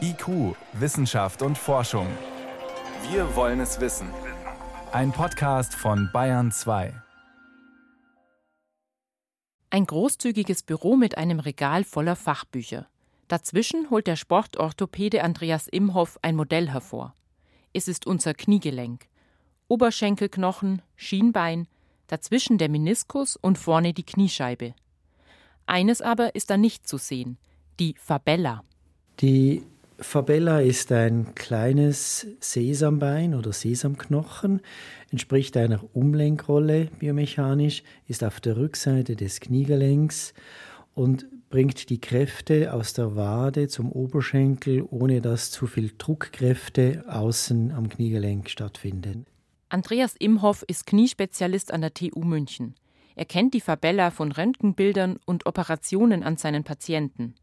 [0.00, 2.08] IQ, Wissenschaft und Forschung.
[3.10, 4.08] Wir wollen es wissen.
[4.90, 6.92] Ein Podcast von Bayern 2.
[9.70, 12.88] Ein großzügiges Büro mit einem Regal voller Fachbücher.
[13.28, 17.14] Dazwischen holt der Sportorthopäde Andreas Imhoff ein Modell hervor.
[17.72, 19.06] Es ist unser Kniegelenk.
[19.68, 21.68] Oberschenkelknochen, Schienbein,
[22.08, 24.74] dazwischen der Meniskus und vorne die Kniescheibe.
[25.66, 27.38] Eines aber ist da nicht zu sehen,
[27.78, 28.64] die Fabella.
[29.20, 29.62] Die
[29.98, 34.62] Fabella ist ein kleines Sesambein oder Sesamknochen,
[35.10, 40.32] entspricht einer Umlenkrolle biomechanisch, ist auf der Rückseite des Kniegelenks
[40.94, 47.72] und bringt die Kräfte aus der Wade zum Oberschenkel, ohne dass zu viel Druckkräfte außen
[47.72, 49.26] am Kniegelenk stattfinden.
[49.68, 52.74] Andreas Imhoff ist Kniespezialist an der TU München.
[53.16, 57.34] Er kennt die Fabella von Röntgenbildern und Operationen an seinen Patienten.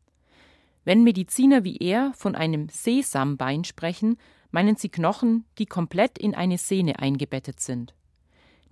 [0.88, 4.16] Wenn Mediziner wie er von einem Sesambein sprechen,
[4.52, 7.94] meinen sie Knochen, die komplett in eine Sehne eingebettet sind.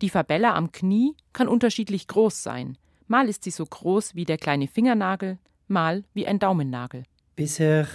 [0.02, 2.78] Die Fabella am Knie kann unterschiedlich groß sein.
[3.10, 7.04] Mal ist sie so groß wie der kleine Fingernagel, mal wie ein Daumennagel.
[7.36, 7.86] Bisher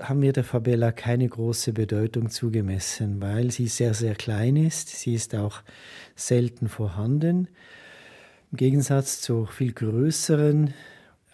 [0.00, 4.88] haben wir der Fabella keine große Bedeutung zugemessen, weil sie sehr, sehr klein ist.
[4.88, 5.62] Sie ist auch
[6.16, 7.46] selten vorhanden.
[8.50, 10.74] Im Gegensatz zur viel größeren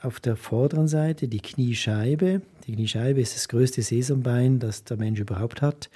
[0.04, 2.42] auf der vorderen Seite die Kniescheibe.
[2.66, 5.90] Die Kniescheibe ist das größte Sesambein, das der Mensch überhaupt hat.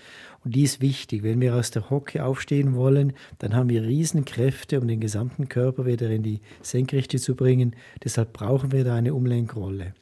[0.44, 1.22] Und die ist wichtig.
[1.22, 5.86] Wenn wir aus der Hocke aufstehen wollen, dann haben wir Riesenkräfte, um den gesamten Körper
[5.86, 7.76] wieder in die Senkrechte zu bringen.
[8.02, 9.94] Deshalb brauchen wir da eine Umlenkrolle.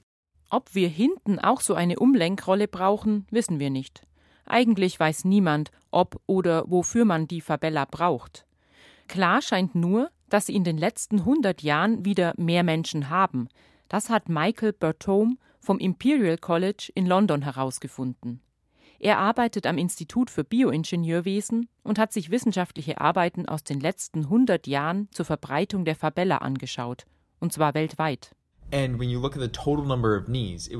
[0.50, 4.02] Ob wir hinten auch so eine Umlenkrolle brauchen, wissen wir nicht.
[4.44, 8.46] Eigentlich weiß niemand, ob oder wofür man die Fabella braucht.
[9.08, 13.48] Klar scheint nur, dass sie in den letzten 100 Jahren wieder mehr Menschen haben.
[13.88, 18.40] Das hat Michael Bertome vom Imperial College in London herausgefunden.
[18.98, 24.66] Er arbeitet am Institut für Bioingenieurwesen und hat sich wissenschaftliche Arbeiten aus den letzten 100
[24.66, 27.04] Jahren zur Verbreitung der Fabella angeschaut,
[27.38, 28.34] und zwar weltweit.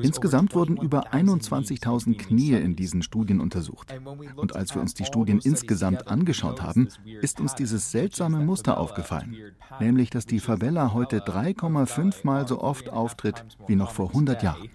[0.03, 3.95] Insgesamt wurden über 21.000 Knie in diesen Studien untersucht.
[4.35, 6.89] Und als wir uns die Studien insgesamt angeschaut haben,
[7.21, 9.37] ist uns dieses seltsame Muster aufgefallen,
[9.79, 14.69] nämlich dass die Fabella heute 3,5 Mal so oft auftritt wie noch vor 100 Jahren.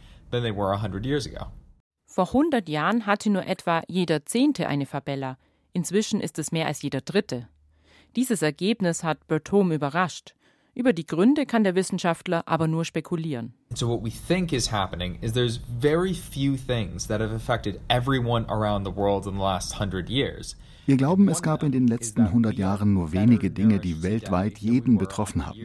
[2.05, 5.37] Vor 100 Jahren hatte nur etwa jeder Zehnte eine Fabella.
[5.73, 7.47] Inzwischen ist es mehr als jeder Dritte.
[8.15, 10.33] Dieses Ergebnis hat Bertome überrascht.
[10.73, 13.53] Über die Gründe kann der Wissenschaftler aber nur spekulieren.
[13.75, 18.45] So what we think is happening is there's very few things that have affected everyone
[18.49, 20.55] around the world in the last hundred years.
[20.85, 24.97] Wir glauben, es gab in den letzten 100 Jahren nur wenige Dinge, die weltweit jeden
[24.97, 25.59] betroffen haben.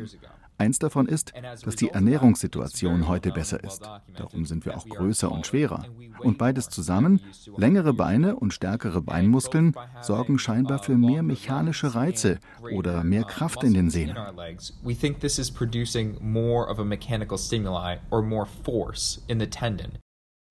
[0.59, 1.33] Eins davon ist,
[1.65, 3.83] dass die Ernährungssituation heute besser ist.
[4.17, 5.85] Darum sind wir auch größer und schwerer.
[6.21, 7.21] Und beides zusammen,
[7.57, 12.39] längere Beine und stärkere Beinmuskeln, sorgen scheinbar für mehr mechanische Reize
[12.73, 14.17] oder mehr Kraft in den Sehnen.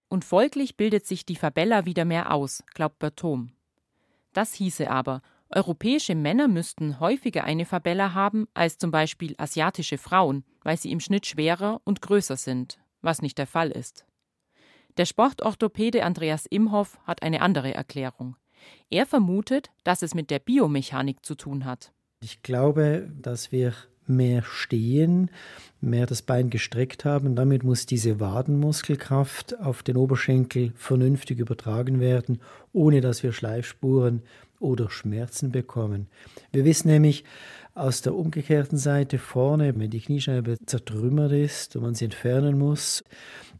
[0.07, 3.49] Und folglich bildet sich die Fabella wieder mehr aus, glaubt Bertom.
[4.33, 10.43] Das hieße aber, Europäische Männer müssten häufiger eine Fabella haben als zum Beispiel asiatische Frauen,
[10.63, 14.05] weil sie im Schnitt schwerer und größer sind, was nicht der Fall ist.
[14.97, 18.37] Der Sportorthopäde Andreas Imhoff hat eine andere Erklärung.
[18.89, 21.91] Er vermutet, dass es mit der Biomechanik zu tun hat.
[22.21, 23.73] Ich glaube, dass wir
[24.07, 25.29] mehr stehen,
[25.81, 27.35] mehr das Bein gestreckt haben.
[27.35, 32.39] Damit muss diese Wadenmuskelkraft auf den Oberschenkel vernünftig übertragen werden,
[32.73, 34.21] ohne dass wir Schleifspuren
[34.59, 36.07] oder Schmerzen bekommen.
[36.51, 37.23] Wir wissen nämlich
[37.75, 43.03] aus der umgekehrten Seite vorne, wenn die Kniescheibe zertrümmert ist und man sie entfernen muss,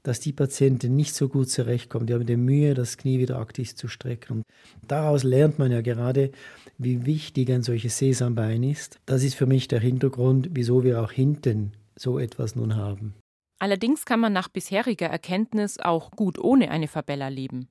[0.03, 2.07] dass die Patienten nicht so gut zurechtkommen.
[2.07, 4.43] Die haben die Mühe, das Knie wieder aktiv zu strecken.
[4.81, 6.31] Und daraus lernt man ja gerade,
[6.77, 8.99] wie wichtig ein solches Sesambein ist.
[9.05, 13.15] Das ist für mich der Hintergrund, wieso wir auch hinten so etwas nun haben.
[13.59, 17.67] Allerdings kann man nach bisheriger Erkenntnis auch gut ohne eine Fabella leben.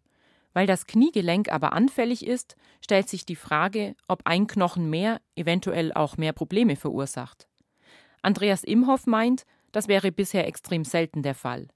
[0.55, 5.93] Weil das Kniegelenk aber anfällig ist, stellt sich die Frage, ob ein Knochen mehr eventuell
[5.93, 7.49] auch mehr Probleme verursacht.
[8.23, 11.69] Andreas Imhoff meint, das wäre bisher extrem selten der Fall.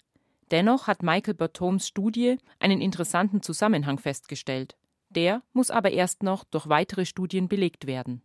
[0.50, 4.76] Dennoch hat Michael Bertoms Studie einen interessanten Zusammenhang festgestellt.
[5.10, 8.22] Der muss aber erst noch durch weitere Studien belegt werden.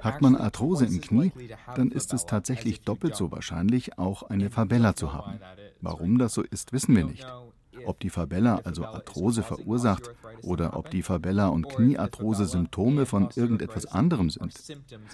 [0.00, 1.32] Hat man Arthrose im Knie,
[1.74, 5.40] dann ist es tatsächlich doppelt so wahrscheinlich, auch eine Fabella zu haben.
[5.80, 7.26] Warum das so ist, wissen wir nicht.
[7.84, 10.10] Ob die Fabella also Arthrose verursacht
[10.42, 14.54] oder ob die Fabella und Kniearthrose Symptome von irgendetwas anderem sind.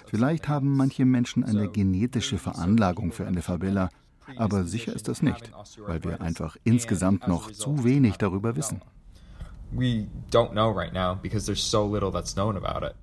[0.05, 3.89] Vielleicht haben manche Menschen eine genetische Veranlagung für eine Fabella
[4.37, 5.51] Aber sicher ist das nicht,
[5.85, 8.81] weil wir einfach insgesamt noch zu wenig darüber wissen.
[9.71, 12.93] We don't know right now because there's so little that's known about it.